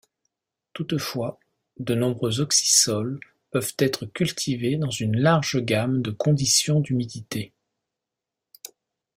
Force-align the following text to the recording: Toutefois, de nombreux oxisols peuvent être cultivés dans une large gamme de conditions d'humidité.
Toutefois, 0.73 1.39
de 1.77 1.93
nombreux 1.93 2.39
oxisols 2.39 3.19
peuvent 3.51 3.75
être 3.77 4.07
cultivés 4.07 4.77
dans 4.77 4.89
une 4.89 5.15
large 5.15 5.59
gamme 5.63 6.01
de 6.01 6.09
conditions 6.09 6.79
d'humidité. 6.79 7.53